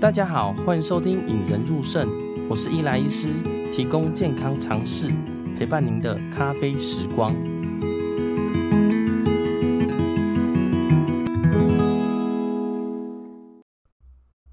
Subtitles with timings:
[0.00, 2.06] 大家好，欢迎收听《引人入胜》，
[2.48, 3.32] 我是伊莱医师，
[3.74, 5.12] 提供健康常识，
[5.58, 7.34] 陪伴您的咖啡时光。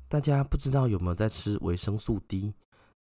[0.10, 2.56] 大家不知道有没有在吃维生素 D？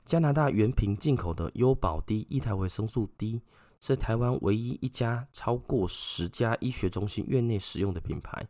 [0.04, 3.40] 加拿大原瓶进口的优宝 D 一台维生素 D，
[3.80, 8.44] 是台湾唯一一家超过十家医学中心院内使用的品牌。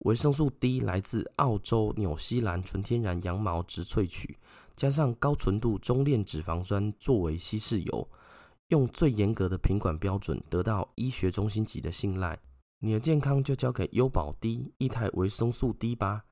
[0.00, 4.38] 维生素 D 来自澳洲、纽西兰纯天然羊毛植萃取，
[4.74, 8.08] 加上高纯度中链脂肪酸作为稀释油，
[8.68, 12.38] 用最严格的品管标准，得到医学中心级的信赖。
[12.78, 16.24] 你的健康就交给优宝 D 一台维生素 D 吧。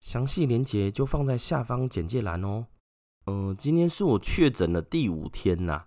[0.00, 2.66] 详细连接就放在下方简介栏哦。
[3.24, 5.82] 嗯、今天是我确诊的第五天呐。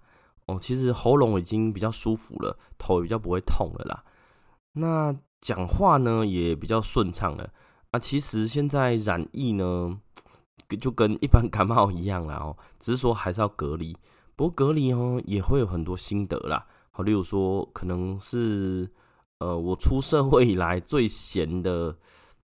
[0.48, 4.04] 哦，其实喉咙已经比较舒服了，头也比较不会痛了啦。
[4.72, 7.50] 那讲话呢也比较顺畅了
[7.91, 8.00] 啊。
[8.00, 9.99] 其实现在染疫呢，
[10.79, 13.96] 就跟一般感冒一样啦哦，只是说还是要隔离。
[14.35, 16.66] 不过隔离哦也会有很多心得啦。
[16.91, 18.90] 好，例如说可能是
[19.40, 21.96] 呃我出社会以来最闲的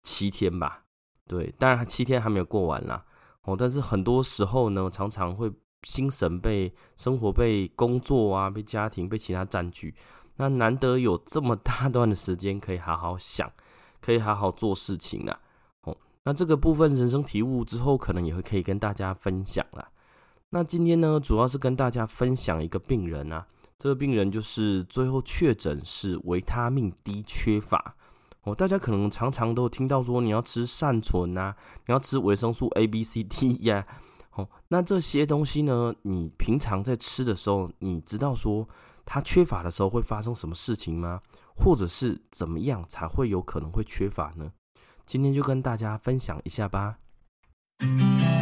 [0.03, 0.85] 七天吧。
[1.27, 3.05] 对，当然七天还没有过完啦。
[3.43, 5.51] 哦，但是很多时候呢，常常会
[5.87, 9.95] 心神被生活、被工作啊、被家庭、被其他占据。
[10.39, 13.53] 那难得有这么大段的时间可以好好想，
[14.01, 15.39] 可以好好做事情啊。
[15.83, 19.87] 哦，那这个部分人生体悟之后，可能也会可以跟大家分享啦。
[20.51, 27.97] 那今天呢，主要是跟大家分享一个病人啊，这个病人就是最后确诊是维他命 D 缺乏。
[28.45, 31.55] 哦，大家可能常常都听到说，你要吃善存啊，
[31.87, 33.87] 你要吃维生素 A、B、C、D 呀。
[34.37, 38.67] 哦，那这些东西呢，你平常在吃的时候，你知道说
[39.11, 41.23] 它缺乏的时候会发生什么事情吗？
[41.57, 44.53] 或者是怎么样才会有可能会缺乏呢？
[45.07, 46.99] 今天就跟大家分享一下吧。
[47.79, 48.39] 嗯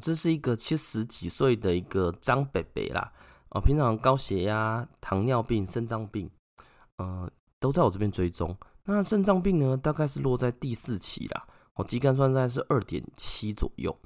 [0.00, 3.12] 这是一个七十几岁的一个张伯伯啦，
[3.50, 6.30] 哦，平常高血压、糖尿病、肾脏病，
[6.96, 7.30] 呃，
[7.60, 8.56] 都在我这边追踪。
[8.84, 13.96] 那肾脏病呢，大概是落在第四期啦，哦，肌酐酸在是二点七左右。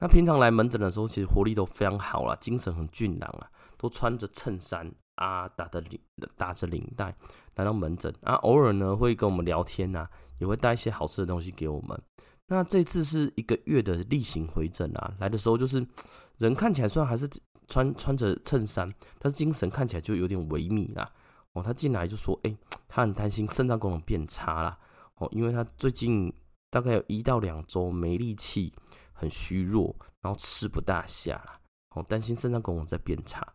[0.00, 3.48] 那平常来门诊的时候，其实活力都非常好啦，精神很俊朗啊，
[3.78, 5.98] 都穿着衬衫啊，打着领
[6.36, 7.16] 打着领带
[7.56, 10.06] 来到门诊啊，偶尔呢会跟我们聊天呐，
[10.38, 12.00] 也会带一些好吃的东西给我们。
[12.46, 15.84] 那这次是一个月的例行回诊啊，来的时候就是
[16.38, 17.28] 人看起来虽然还是
[17.66, 21.10] 穿穿着衬衫，但是精神看起来就有点萎靡啦。
[21.62, 22.56] 他进来就说，哎，
[22.88, 24.78] 他很担心肾脏功能变差啦。
[25.16, 26.32] 哦，因为他最近
[26.70, 28.72] 大概有一到两周没力气，
[29.12, 31.60] 很虚弱，然后吃不大下啦。
[31.94, 33.46] 哦，担心肾脏功能在变差。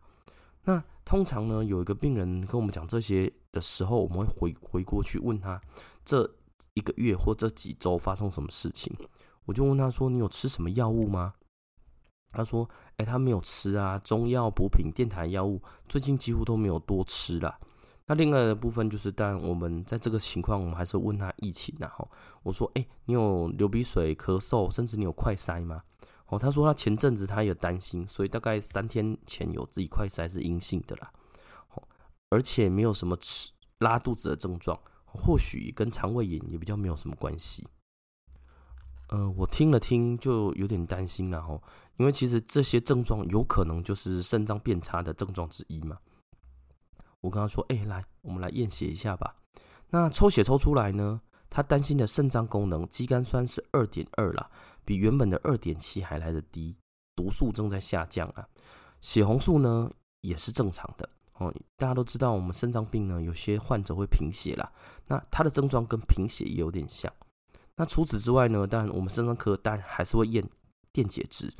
[0.64, 5.60] 那通常呢，有一个病人跟我们讲这些的时候，我们会回回过去问他
[6.04, 6.30] 这。
[6.76, 8.92] 一个月或这几周发生什么事情，
[9.44, 11.34] 我就问他说：“你有吃什么药物吗？”
[12.34, 17.60] 他说：“哎，他没有吃啊，中药补品、电台药物最近几乎都没有多吃啦。”
[18.06, 22.08] 那另外的部分就是，当然我们在这个情况，我们还是问他疫情然后
[22.42, 25.82] 我说：“哎，你有流鼻水、咳嗽，甚至你有快筛吗？”
[26.28, 31.12] 哦，他说他前阵子他也担心，所以大概三天前有自己快筛是阴性的啦。
[31.74, 31.82] 哦，
[32.30, 34.78] 而且没有什么吃拉肚子的症状。
[35.16, 37.64] 或许跟肠胃炎也比较没有什么关系。
[39.10, 41.56] 呃，我听了听就有点担心了哈，
[41.98, 45.96] 因为其实这些症状有可能就是肾脏变差的症状之一嘛。
[47.24, 49.34] 我跟他说：“哎，来，我们来验血一下吧。”
[49.88, 51.18] 那抽血抽出来呢，
[51.48, 54.50] 他担心的肾脏功能肌酐酸是二点二啦，
[54.84, 56.76] 比原本的二点七还来得低，
[57.16, 58.46] 毒素正在下降啊。
[59.00, 59.90] 血红素呢
[60.20, 61.08] 也是正常的。
[61.38, 64.70] 哦，大家都知道，我们肾脏病呢，有些患者会贫血啦。
[65.06, 67.10] 那他的症状跟贫血也有点像。
[67.74, 70.46] 那除此之外呢，当然我们肾脏科当然还是会验
[70.92, 71.50] 电解质。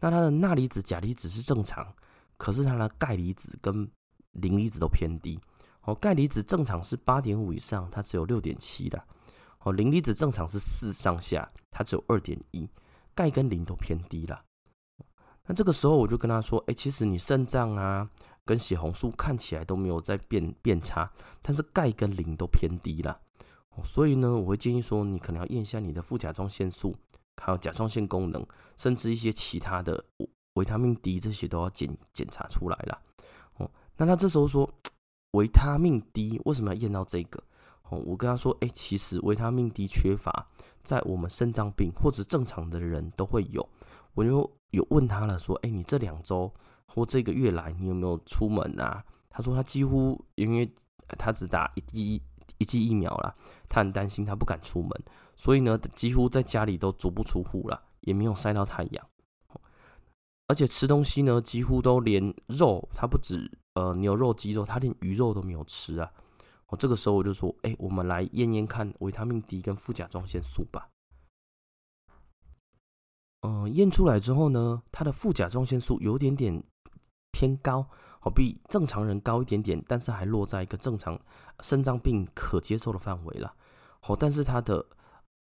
[0.00, 1.92] 那他的钠离子、钾离子是正常，
[2.38, 3.86] 可是他的钙离子跟
[4.32, 5.38] 磷离子都偏低。
[5.82, 9.02] 哦，钙离子正常是八点五以上，它只有六点七的。
[9.60, 12.68] 哦，磷离子正常是四上下，它只有二点一。
[13.14, 14.44] 钙跟磷都偏低了。
[15.46, 18.08] 那这个时候我就跟他说：“哎，其实你肾脏啊。”
[18.42, 21.08] 跟血红素看起来都没有在变变差，
[21.40, 23.20] 但是钙跟磷都偏低了，
[23.84, 26.96] 所以呢，我会建议说，你可能要验一下你的副甲状腺素，
[27.36, 28.44] 还有甲状腺功能，
[28.76, 30.02] 甚至一些其他的
[30.54, 33.00] 维他命 D 这些都要检检查出来了。
[34.00, 34.66] 那他这时候说
[35.32, 37.38] 维他命 D 为什么要验到这个？
[37.90, 40.48] 哦，我跟他说，哎，其实维他命 D 缺乏
[40.82, 43.68] 在我们肾脏病或者正常的人都会有。
[44.14, 46.50] 我就有问他了，说：“哎，你这两周
[46.86, 50.66] 或这个月来，你有没有出门啊？”他说：“他几乎因为
[51.18, 52.22] 他只打一剂
[52.56, 53.34] 一剂疫苗啦，
[53.68, 54.90] 他很担心，他不敢出门，
[55.36, 59.06] 所以呢，几乎在家里都足不出户了，也没有晒到太阳。
[60.46, 66.12] 而且吃东西呢，几乎都连肉，他不止呃牛肉、鸡肉，他连鱼肉都没有吃啊。”
[66.68, 70.88] 我这个时候我就说：“哎，我们来验验看维他命 D 跟副甲状腺素吧。”
[73.42, 76.62] 嗯，验出来之后呢，他的副甲状腺素有点点
[77.32, 77.88] 偏高，
[78.20, 81.18] 好比正常人高一点点，但是还落在一个正常
[81.60, 83.54] 肾脏病可接受的范围了。
[84.00, 84.86] 好，但是他的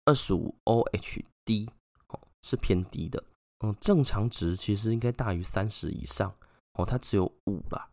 [0.05, 1.69] 二十五 OHD
[2.07, 3.23] 哦是偏低的，
[3.65, 6.33] 嗯，正常值其实应该大于三十以上，
[6.75, 7.91] 哦，它只有五啦。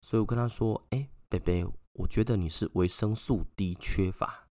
[0.00, 4.48] 所以我跟他说：“哎，北北，我觉得你是维生素 D 缺乏。”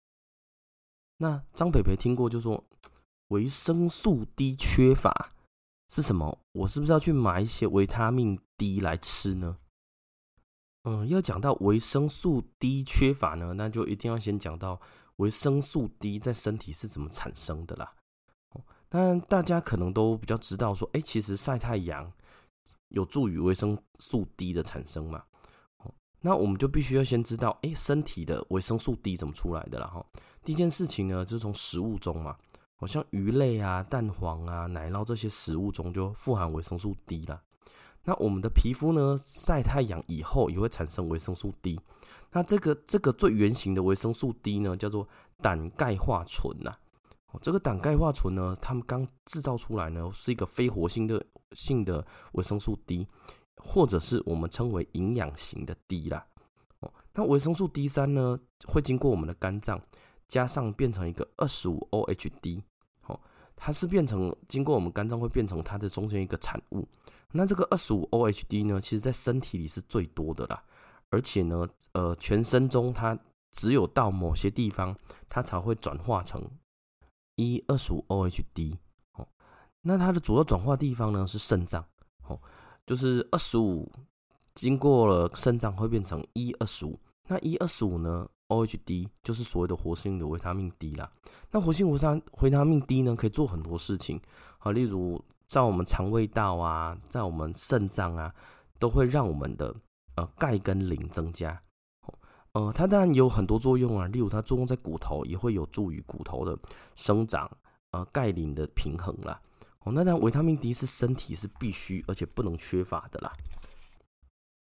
[1.18, 2.63] 那张北北听过就说。
[3.30, 5.31] 维生素 D 缺乏
[5.89, 6.38] 是什么？
[6.51, 9.57] 我是不是要去买一些维他命 D 来吃呢？
[10.83, 14.80] 嗯，要讲到维生素 D 缺乏呢，那就一定要先讲到
[15.15, 17.95] 维生素 D 在身体是怎么产生的啦。
[18.91, 22.13] 那大家可能都比较知道说，哎，其实晒太阳
[22.89, 25.25] 有助于维生素 D 的产生嘛。
[26.25, 29.86] 那我们就必须要先知道，哎，身体的维生素 D 怎么出来的啦？
[29.86, 30.04] 哈，
[30.44, 32.36] 第一件事情呢，就是从食物中嘛。
[32.77, 37.39] 好像鱼类啊、蛋黄啊、奶酪这些食物中就富含维生素 D 啦。
[38.06, 41.80] 那我们的皮肤呢，晒太阳以后也会产生维生素 D。
[42.31, 45.07] 那这个这个最原型的维生素 D 呢，叫做
[45.44, 46.75] 胆钙化醇呐。
[47.31, 53.07] 哦，这个胆钙化醇呢，他们刚制造出来呢，是一个非活性的性的维生素 D，
[53.57, 56.25] 或者是我们称为营养型的 D 啦。
[56.79, 59.81] 哦，那维生素 D 三呢，会经过我们的肝脏。
[60.27, 62.63] 加上变成一个二十五 OHD，
[63.05, 63.21] 哦，
[63.55, 66.83] 它是变成经过我们肝脏会变成它的中间一个产物。
[67.31, 70.63] 那这个二十五 OHD 呢，其实在身体里是最多的啦，
[71.11, 73.15] 而且呢，呃，全身中它
[73.51, 74.97] 只有到某些地方
[75.29, 76.43] 它才会转化成
[77.35, 78.79] 一二十五 OHD，
[79.13, 79.27] 哦，
[79.81, 81.85] 那它的主要转化地方呢是肾脏，
[82.85, 83.91] 就是二十五
[84.53, 91.11] 经过了肾脏会变成一二十五，那一二十五呢？OHD 就是所谓的活性的维他命 D 啦。
[91.51, 94.21] 那活性维他维他命 D 呢，可以做很多事情
[94.59, 98.33] 啊，例如在我们肠胃道啊，在我们肾脏啊，
[98.79, 99.75] 都会让我们的
[100.15, 101.59] 呃钙跟磷增加。
[102.53, 106.57] 呃，它当然有很多作用啊，例如它作用在骨头，也会有助于骨头的
[106.95, 107.49] 生长，
[107.91, 109.41] 呃，钙磷的平衡啦。
[109.85, 113.31] 哦，那当然维他命 D 是身体是必须而且不能缺乏的啦。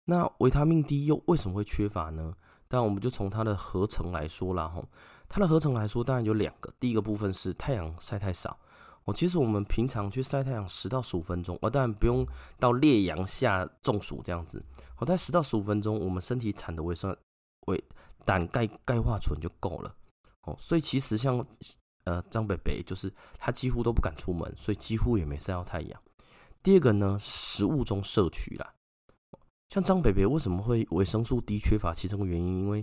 [0.07, 2.35] 那维他命 D 又为什么会缺乏呢？
[2.71, 4.87] 但我们就从它的合成来说啦，吼，
[5.27, 6.71] 它的合成来说，当然有两个。
[6.79, 8.59] 第一个部分是太阳晒太少。
[9.05, 12.27] 哦，其实我们平常去晒太阳十到十五分钟，哦，当然不用
[12.59, 14.63] 到烈阳下中暑这样子。
[14.99, 17.17] 哦，在十到十五分钟，我们身体产的维生
[17.69, 17.83] 维
[18.27, 19.95] 胆钙钙化醇就够了。
[20.43, 21.45] 哦，所以其实像
[22.09, 26.03] 呃张北北，就是他几乎都不敢出门，所以几乎也没晒到太阳。
[26.63, 28.75] 第二个呢，食物中摄取啦。
[29.69, 31.93] 像张北北为什么会维生素 D 缺乏？
[31.93, 32.83] 其中的原因，因为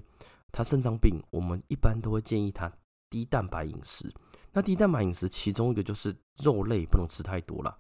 [0.52, 2.72] 他肾脏病，我们一般都会建议他
[3.10, 4.14] 低蛋白饮食。
[4.54, 7.76] 那低蛋白饮食，其中一个就是肉类不能吃太多了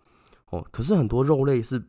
[0.50, 0.68] 哦。
[0.72, 1.82] 可是很多肉类是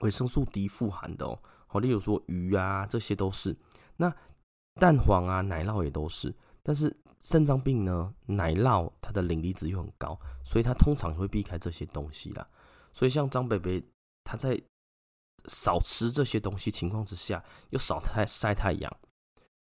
[0.00, 3.56] 维生素 D 富含的哦，好，例如说鱼啊，这些都是。
[3.96, 4.14] 那
[4.74, 6.32] 蛋黄啊、奶酪也都是。
[6.62, 12.46] 但是肾脏病呢，奶酪它的磷离子又很高，所以它通常会避开这些东西啦。
[12.92, 13.82] 所以像张北北，
[14.24, 14.60] 他在
[15.48, 18.96] 少吃这些东西情况之下，又少太晒太阳，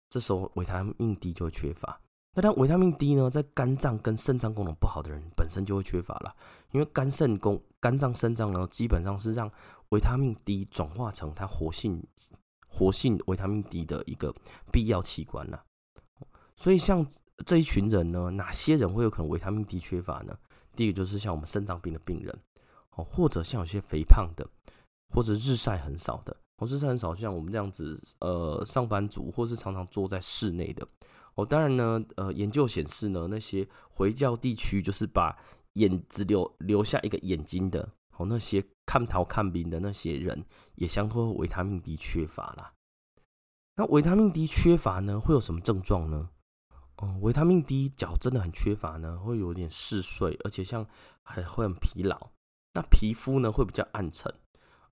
[0.09, 2.01] 这时候维他命 D 就会缺乏。
[2.35, 6.35] 那当维他命 D 呢，在肝脏跟肾脏功能不好的人本身就会缺乏了，
[6.71, 9.51] 因为肝肾功、肝脏、肾脏呢，基本上是让
[9.91, 12.07] 维他命 D 转化成它活性、
[12.67, 14.35] 活性维他命 D 的一个
[14.73, 15.65] 必要器官了。
[16.57, 17.07] 所以像
[17.45, 20.37] 这一群人呢，哪些人会有可能维他命 D 缺乏呢？
[20.75, 22.39] 第一个就是像我们肾脏病的病人，
[22.97, 24.47] 哦，或者像有些肥胖的。
[25.13, 30.87] 或者日晒很少的，或日晒很少，像我们这样子，呃，上班族，或是常常坐在室内的，
[31.35, 35.37] 哦，当然呢，呃，研究显示呢，那些回教地区就是把
[35.73, 40.45] 眼只留留下一个眼睛的，哦，那些看头看病的那些人，
[40.77, 42.73] 也相对维他命 D 缺乏啦。
[43.75, 46.31] 那维他命 D 缺乏呢，会有什么症状呢？
[47.01, 50.87] 哦，维他命 D 脚真的很缺乏呢，会有点嗜睡，而且像
[51.23, 52.31] 还会很疲劳，
[52.75, 54.33] 那皮肤呢会比较暗沉。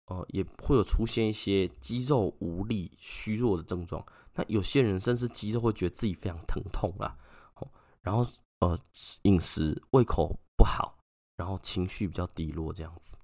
[0.06, 4.02] 呃，也会有出现一些肌肉无力、虚弱的症状。
[4.32, 7.14] 那有些人甚至肌肉会觉得自己非常疼痛啦。
[7.56, 7.68] 哦，
[8.00, 8.24] 然后
[8.60, 8.78] 呃，
[9.24, 10.98] 饮食胃口不好，
[11.36, 13.18] 然后情绪比较低落这样子。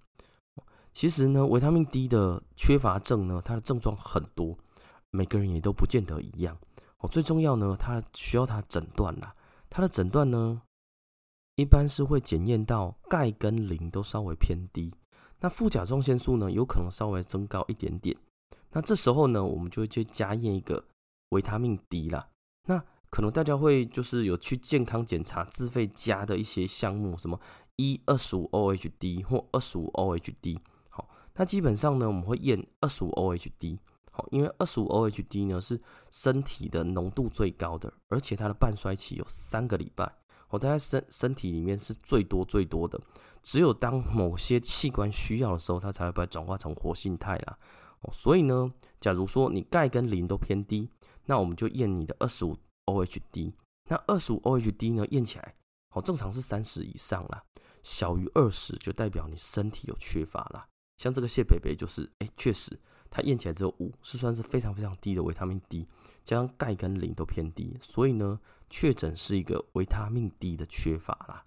[0.92, 4.54] 其实呢，维他命 D 的缺乏症呢，它的症状很多，
[5.10, 6.54] 每个人也都不见得一样。
[7.08, 9.34] 最重要呢，它需要它诊断啦。
[9.70, 10.62] 它的诊断呢，
[11.56, 14.92] 一般是会检验到钙跟磷都稍微偏低，
[15.40, 18.16] 那副甲状腺素呢，有可能稍微增高一点点。
[18.70, 20.84] 那这时候呢，我们就会去加验一个
[21.30, 22.28] 维他命 D 啦。
[22.66, 27.40] 那可能大家会就是有去健康检查自费加的一些项目，什么
[27.76, 30.58] E 二十五 OHD 或二十五 OHD。
[30.90, 33.78] 好那基本上呢，我们会验二十五 OHD，
[34.16, 35.80] 好，因为二十五 OHD 呢是
[36.12, 40.08] 身体的浓度最高的，而且它的半衰期有三个礼拜，
[40.50, 43.00] 我在身身体里面是最多最多的，
[43.42, 47.58] 只有当某些器官需要的时候，它才会把它转化成活性肽啦。
[48.02, 50.88] 哦，所以呢，假如说你钙跟磷都偏低，
[51.24, 52.56] 那我们就验你的二十五
[52.86, 53.52] OHD，
[53.88, 55.56] 那二十五 OHD 呢验起来，
[55.90, 57.42] 哦，正常是三十以上啦，
[57.82, 60.68] 小于二十就代表你身体有缺乏啦。
[60.98, 62.78] 像这个谢北北就是，哎，确实，
[63.14, 65.86] 他验起来只有五，是算是非常非常低的维他命 D，
[66.24, 71.44] 加上钙跟磷都偏低，所以呢，确诊是一个维他命 D 的缺乏啦。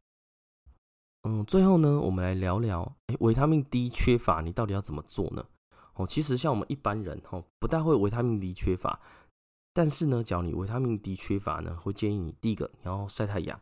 [1.24, 5.44] 嗯，最后呢，我们来聊聊，哎，维他命 D 缺乏，你到底要怎么做呢？
[5.96, 9.02] 哦，其实像我们一般人，哦，不大会维他命 D 缺乏，
[9.74, 13.60] 但是呢，假如你维他命 D 缺乏呢，会建议你第一个，你要晒太阳。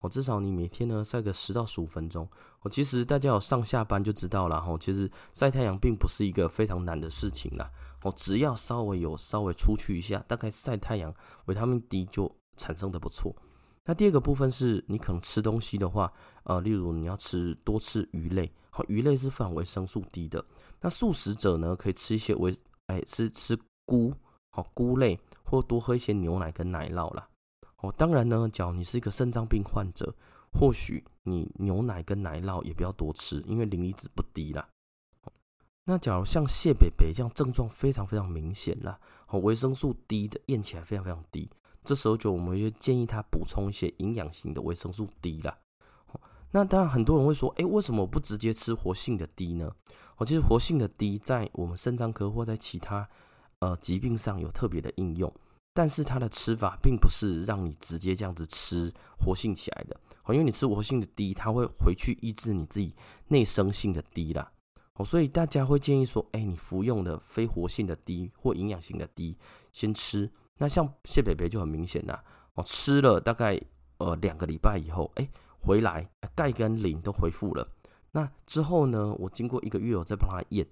[0.00, 2.28] 哦，至少你每天呢晒个十到十五分钟。
[2.62, 4.76] 哦，其实大家有上下班就知道了哈。
[4.80, 7.70] 其实晒太阳并不是一个非常难的事情啦。
[8.02, 11.14] 哦，只要稍微有稍微出去一下，大概晒太阳，
[11.46, 13.34] 维他命 D 就产生的不错。
[13.84, 16.12] 那第二个部分是你可能吃东西的话，
[16.44, 20.44] 呃，例如你要吃多吃鱼类，好，鱼类是富含维生素 D 的。
[20.80, 24.14] 那素食者呢，可以吃一些维，哎，吃吃菇，
[24.50, 27.26] 好，菇类，或多喝一些牛奶跟奶酪啦。
[27.80, 30.14] 哦，当然呢，假如你是一个肾脏病患者，
[30.52, 34.68] 或许你牛奶跟奶酪也不要多吃，因为磷离子不低啦。
[35.84, 41.50] 那假如像谢北北这样症状非常非常明显啦，哦，维生素 D 的验起来非常非常低，
[41.82, 45.58] 这时候就我们就建议他补充一些营养型的维生素 D 啦。
[46.52, 49.72] 那当然很多人会说，诶，为什么我不直接吃活性的 D 呢？
[50.16, 53.08] 哦，其实活性的 D 在我们肾脏科或在其他
[53.60, 55.32] 呃疾病上有特别的应用。
[55.80, 62.94] 但是它的吃法并不是让你直接这样子吃活性起来的，因为你吃活性的 D，它会回去抑制你自己
[63.28, 64.52] 内生性的 D 啦，
[64.96, 69.38] 哦，所以大家会建议说，哎，你服用的非活性的 D 或营养型的 D
[69.72, 70.30] 先吃。
[70.58, 72.22] 那像谢北北就很明显啦，
[72.56, 73.58] 哦，吃了大概
[73.96, 75.26] 呃两个礼拜以后，哎，
[75.60, 77.66] 回来钙跟磷都恢复了。
[78.12, 80.66] 那之后呢，我经过一个月，我再帮他验，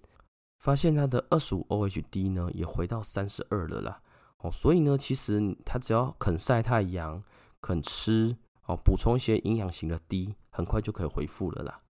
[0.59, 4.03] 发现他的二十五 OHD 呢也回到三十二了啦。
[4.39, 7.25] 哦，所以呢，其实他只要肯晒太阳、
[7.61, 11.81] 肯吃，哦，补充一些营养型的 D，很快就可以恢复了啦。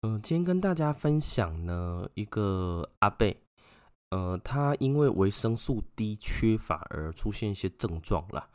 [0.00, 3.43] 嗯，今天跟大家分享呢一个阿贝。
[4.14, 8.48] 呃，他因为维生素 D 缺乏而出现一些症状啦。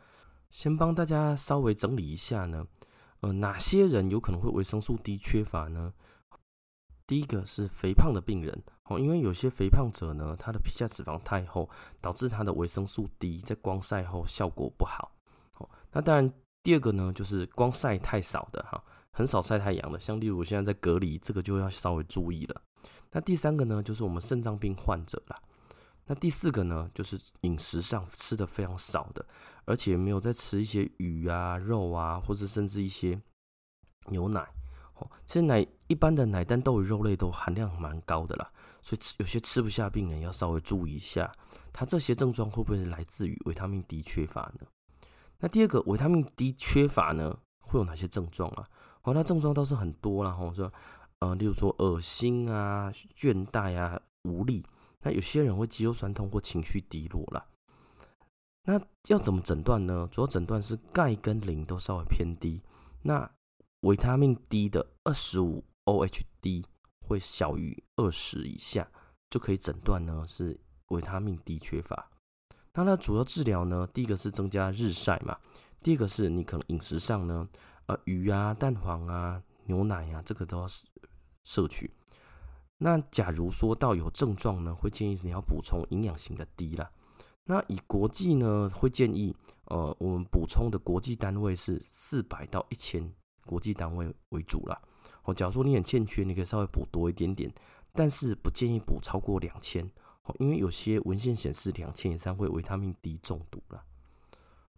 [0.50, 2.66] 先帮大家稍微整理一下呢，
[3.20, 5.92] 呃，哪些人有可能会维生素 D 缺乏呢？
[7.06, 15.12] 第一个是肥胖的病人哦，因为有些肥胖者呢，他的皮下脂肪太厚，导致他的维生素 D 在光晒后效果不好。
[15.58, 22.62] 哦，那当然，第二个呢，就是光晒太少的哈，很少晒太阳的，像例如现在在隔离，这个就要稍微注意了。
[23.12, 25.38] 那第三个呢，就是我们肾脏病患者啦。
[26.10, 29.24] 那第四个呢，就是饮食上吃的非常少的，
[29.66, 33.22] 而且没有在吃一些鱼啊、肉啊，或者甚至一些
[34.08, 34.42] 牛奶。
[34.96, 38.52] 哦，其实奶一般的奶蛋豆与肉类都含量蛮高的啦，
[38.82, 41.32] 所以吃有些吃不下病人要稍微注意一下，
[41.72, 44.66] 他这些症状会不会是来自于维他命 D 缺乏呢？
[45.38, 48.66] 那第二个，维他命 D 缺乏呢，会有哪些症状啊？
[49.04, 50.74] 哦，那症状倒是很多啦，吼，说
[51.20, 54.66] 呃，例如说恶心啊、倦怠啊、无力。
[55.04, 57.46] 那有些人会肌肉酸痛或情绪低落啦。
[58.64, 60.08] 那要怎么诊断呢？
[60.12, 62.62] 主要诊断是钙跟磷都稍微偏低，
[63.02, 63.32] 那
[63.82, 66.66] 维他命 D 的二十五 OHD
[67.08, 68.92] 会小于二十以下，
[69.30, 72.12] 就可以诊断呢是维他命 D 缺乏。
[72.74, 75.38] 那它主要治疗呢，第一个是增加日晒嘛，
[75.82, 77.50] 第二个是你可能饮食上呢，
[77.88, 80.68] 呃，鱼啊、蛋黄啊、牛奶啊，这个都要
[81.44, 81.92] 摄取。
[82.80, 86.90] 那假如说到有症状呢，会建议你要补充营养型的 D 啦。
[87.44, 93.12] 那以国际呢，会建议呃，我们补充的国际单位是四百到一千
[93.46, 94.82] 国际单位为主啦。
[95.24, 97.54] 哦，假如说你很欠缺，你可以稍微补多一点点，
[97.92, 99.84] 但是不建议补超过两千
[100.24, 103.84] 哦，因为有些文献显示两千以上会维他命 D 中毒了。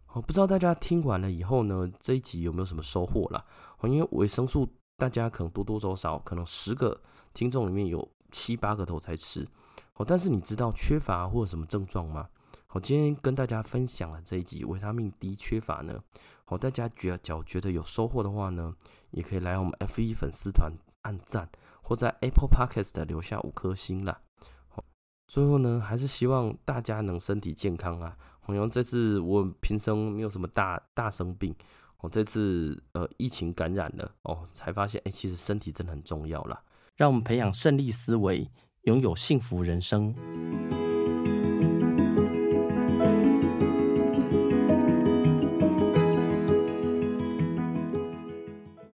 [0.08, 3.44] 哦，不知道大家听完了以后呢，这一集有没有什么收获啦？
[3.78, 7.00] 哦，因为维生素大家可能多多少少，可能十个
[7.34, 9.46] 听众里面有七八个都在吃。
[9.94, 12.28] 哦，但是你知道缺乏或者什么症状吗？
[12.66, 16.02] 好今天跟大家分享了这一集维他命 D 缺乏呢。
[16.46, 18.74] 好，大家觉得觉得有收获的话呢，
[19.10, 20.72] 也可以来我们 F1 粉丝团
[21.02, 21.50] 按赞，
[21.82, 24.22] 或在 Apple Podcast 留下五颗星啦。
[24.68, 24.82] 好，
[25.28, 28.16] 最后呢，还是希望大家能身体健康啊。
[28.40, 31.54] 好像这次我平生没有什么大大生病，
[31.98, 36.60] 我这次呃疫情感染了哦，才发现哎，其实身体真的很重要啦。
[36.96, 38.48] 让我们培养胜利思维，
[38.82, 40.14] 拥有幸福人生。